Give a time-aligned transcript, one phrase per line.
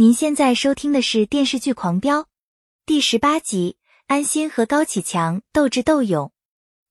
[0.00, 2.20] 您现在收听的是电视剧《狂飙》
[2.86, 6.30] 第十八集，安心和高启强斗智斗勇。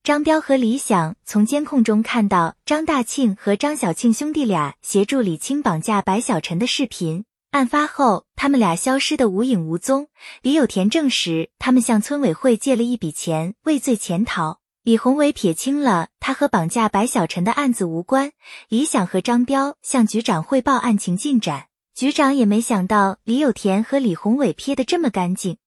[0.03, 7.23] 张彪和李想从监控中看到张大庆和张小庆兄弟俩协助李青绑架白小晨的视频。
[7.51, 10.09] 案发后，他们俩消失的无影无踪。
[10.41, 14.59] 李有田证实，他们向村委会借了一笔钱，畏罪潜逃。
[14.83, 18.33] 李宏伟撇清了他和绑架白小晨的案子无关。
[18.67, 21.66] 李想和张彪向局长汇报案情进展。
[21.97, 25.57] 局长也没想到李有田和李宏伟撇得这么干净。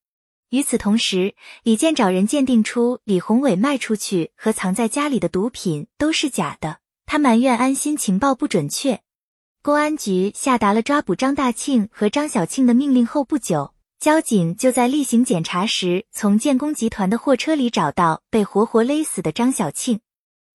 [0.51, 1.35] 与此同时，
[1.65, 9.01] 李健找人鉴定出李宏伟卖出去和藏在家里的毒品都是假的，他埋怨安心情报不准确。
[9.61, 19.99] 公安局下达了抓捕张大庆和张小庆的命令后不久，交警就在例行检查时从建工集团的货车里找到被活活勒死的张小庆。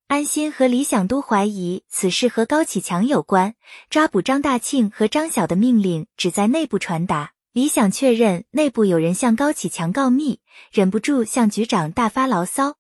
[0.08, 3.56] 安心和李想都怀疑此事和高启强有关，
[3.90, 7.32] 抓捕张大庆和张晓的命令只在内部传达。
[7.54, 10.42] 李想确认内部有人向高启强告密，
[10.72, 12.76] 忍不住向局长大发牢骚。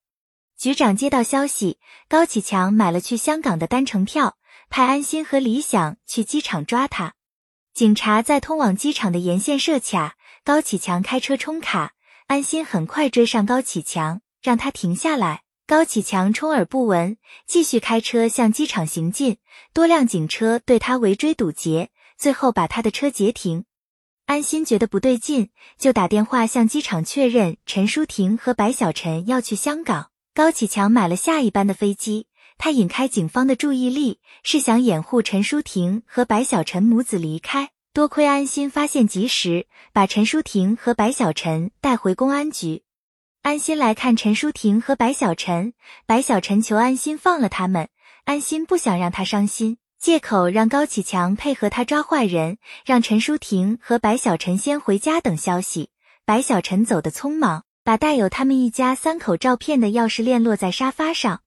[0.55, 4.37] 局长接到消息，高启强买了去香港的单程票，
[4.69, 7.15] 派安心和李想去机场抓他。
[7.73, 11.93] 警察在通往机场的沿线设卡，高启强开车冲卡，
[12.27, 15.41] 安心很快追上高启强，让他停下来。
[15.67, 19.37] 高启强充耳不闻，继续开车向机场行进。
[19.73, 23.65] 多辆警车对他围追堵截，最后把他的车截停。
[24.27, 25.49] 安心觉得不对劲，
[25.79, 30.11] 就打电话向机场确认陈淑婷和白小晨要去香港。
[30.35, 32.27] 高启强买了下一班的飞机，
[32.59, 37.71] 他引开警方的注意力，是想掩护陈淑婷和白小晨母子离开。
[37.91, 42.83] 多亏安心发现及时，把陈淑婷和白小晨带回公安局。
[43.45, 45.73] 安心来看陈淑婷和白小晨，
[46.07, 47.89] 白小晨求安心放了他们，
[48.23, 52.57] 安心不想让他伤心，借口让高启强配合他抓坏人，
[52.87, 55.91] 让陈淑婷和白小晨先回家等消息。
[56.25, 61.41] 白小晨走得匆忙，把带有他们一家三口照片的钥匙链落在沙发上。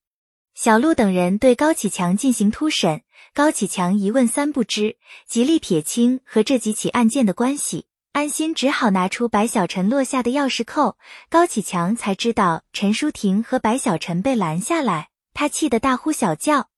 [0.54, 3.02] 小陆等人对高启强进行突审，
[3.34, 7.86] 高启强一问三不知，极力撇清和这几起案件的关系。
[8.18, 10.96] 安心只好拿出白小晨落下的钥匙扣，
[11.30, 16.68] 高启强才知道陈淑婷和白小晨被拦下来，他气得大呼小叫。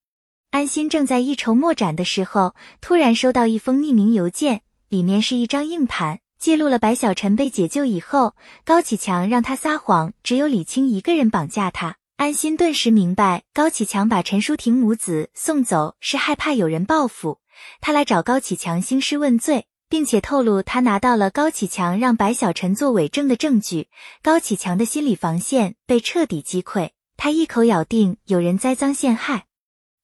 [0.50, 8.34] 安心正在一筹莫展的时候，突然收到一封匿名邮件，里面是一张硬盘，记录了白小晨被解救以后，
[8.66, 11.96] 高启强让他撒谎，只有李青一个人绑架他。
[12.18, 17.38] 安心顿时明白，高启强把陈淑婷母子送走是害怕有人报复，
[17.80, 19.68] 他来找高启强兴师问罪。
[19.90, 23.88] 并且透露，他拿到了高启强让白小晨做伪证的证据。
[24.22, 29.46] 高启强的心理防线被彻底击溃，他一口咬定有人栽赃陷害。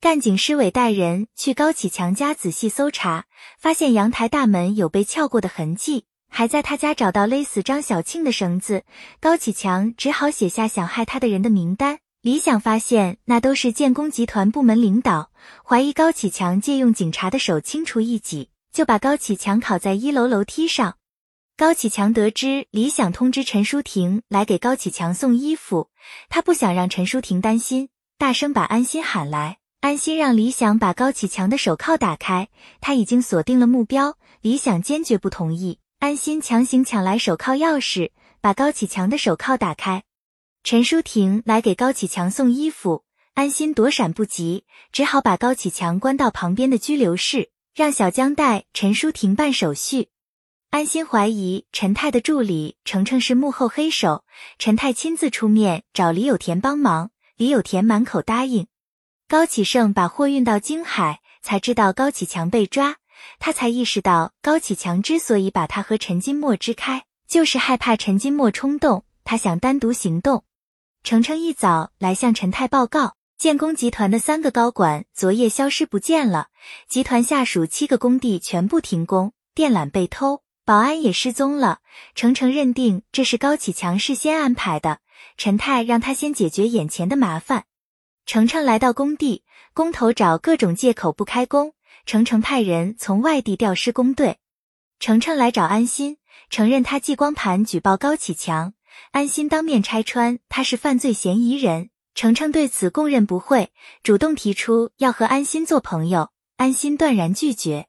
[0.01, 3.27] 干警施伟带人去高启强家仔细搜查，
[3.59, 8.83] 发现阳台大门有被撬过的痕迹，还在他家找到勒死张小庆的绳子。
[9.21, 12.01] 高启强只好写下想害他的人的名单。
[12.23, 15.31] 李想发现那都是建工集团部门领导，
[15.65, 18.51] 怀疑高启强借用警察的手清除异己。
[18.77, 20.99] 就把高启强铐在一楼楼梯上。
[21.57, 25.89] 高启强得知李想通知陈淑婷来给高启强送衣服，
[26.29, 27.89] 他不想让陈淑婷担心，
[28.19, 29.57] 大声把安心喊来。
[29.81, 32.51] 安心让李想把高启强的手铐打开，
[32.83, 34.19] 他已经锁定了目标。
[34.43, 38.11] 李想坚决不同意，安心强行抢来手铐钥匙，
[38.43, 40.03] 把高启强的手铐打开。
[40.63, 47.49] 陈淑婷来给高启强送衣服，安心躲闪不及，只好把高启强关到旁边的拘留室。
[47.77, 50.09] 让小江带陈淑婷办手续，
[50.71, 54.25] 安心怀疑陈泰的助理程程是幕后黑手，
[54.59, 58.67] 陈泰亲自出面找李有田帮忙，李有田满口答应。
[59.29, 62.97] 高启盛把货运到京海，才知道高启强被抓，
[63.39, 70.45] 他才意识到高启强之所以把他和陈金墨支开，就是害怕陈金墨冲动，他想单独行动。
[71.03, 73.17] 程程一早来向陈泰报告。
[73.39, 76.49] 建工集团的三个高管昨夜消失不见了，
[76.89, 81.81] 集团下属七个工地全部停工，电缆被偷，保安也失踪了。
[82.15, 85.01] 程程认定这是高启强事先安排的，
[85.37, 87.65] 陈泰让他先解决眼前的麻烦。
[88.25, 89.45] 程程来到工地，
[89.75, 91.75] 工头找各种借口不开工，
[92.07, 94.39] 程程派人从外地调施工队。
[94.99, 96.17] 程程来找安心，
[96.49, 98.73] 承认他寄光盘举报高启强，
[99.11, 101.91] 安心当面拆穿他是犯罪嫌疑人。
[102.17, 103.71] 程程对此供认不讳，
[104.03, 107.89] 主动提出要和安心做朋友，安心断然拒绝。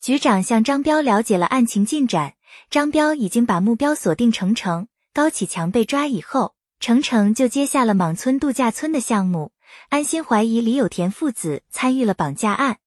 [0.00, 2.34] 局长向张彪了解了案情进展，
[2.68, 4.88] 张彪已经把目标锁定程程。
[5.14, 9.52] 高启强被抓以后，程程就接下了莽村度假村的项目。
[9.90, 12.78] 安心怀疑李有田父子参与了绑架案。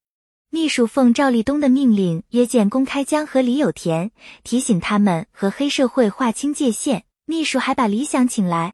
[0.49, 4.11] 秘书奉赵立东的命令约见公开江和李有田，
[4.43, 7.05] 提醒他们和黑社会划清界限。
[7.25, 8.73] 秘书还把李想请来。